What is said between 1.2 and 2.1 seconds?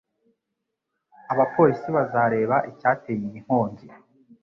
Abapolisi